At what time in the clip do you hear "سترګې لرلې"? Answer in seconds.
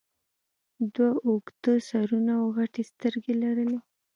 2.91-3.79